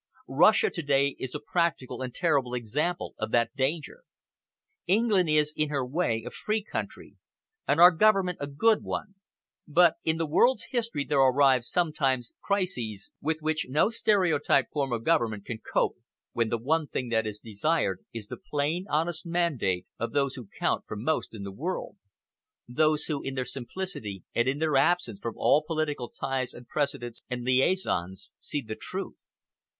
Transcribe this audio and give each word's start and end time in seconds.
Russia 0.27 0.71
to 0.71 0.81
day 0.81 1.15
is 1.19 1.35
a 1.35 1.39
practical 1.39 2.01
and 2.01 2.11
terrible 2.15 2.55
example 2.55 3.13
of 3.19 3.29
that 3.29 3.55
danger. 3.55 4.01
England 4.87 5.29
is, 5.29 5.53
in 5.55 5.69
her 5.69 5.85
way, 5.85 6.23
a 6.25 6.31
free 6.31 6.63
country, 6.63 7.17
and 7.67 7.79
our 7.79 7.91
Government 7.91 8.39
a 8.41 8.47
good 8.47 8.81
one, 8.81 9.13
but 9.67 9.97
in 10.03 10.17
the 10.17 10.25
world's 10.25 10.65
history 10.71 11.03
there 11.03 11.19
arrive 11.19 11.63
sometimes 11.63 12.33
crises 12.41 13.11
with 13.21 13.41
which 13.41 13.67
no 13.69 13.91
stereotyped 13.91 14.71
form 14.71 14.91
of 14.91 15.03
government 15.03 15.45
can 15.45 15.59
cope, 15.59 15.97
when 16.33 16.49
the 16.49 16.57
one 16.57 16.87
thing 16.87 17.09
that 17.09 17.27
is 17.27 17.39
desired 17.39 18.03
is 18.11 18.25
the 18.25 18.37
plain, 18.49 18.87
honest 18.89 19.23
mandate 19.23 19.85
of 19.99 20.13
those 20.13 20.33
who 20.33 20.49
count 20.57 20.83
for 20.87 20.97
most 20.97 21.31
in 21.31 21.43
the 21.43 21.51
world, 21.51 21.97
those 22.67 23.03
who, 23.05 23.21
in 23.21 23.35
their 23.35 23.45
simplicity 23.45 24.23
and 24.33 24.47
in 24.47 24.57
their 24.57 24.75
absence 24.77 25.19
from 25.19 25.35
all 25.37 25.61
political 25.63 26.09
ties 26.09 26.55
and 26.55 26.67
precedents 26.67 27.21
and 27.29 27.43
liaisons, 27.43 28.31
see 28.39 28.61
the 28.63 28.73
truth. 28.75 29.13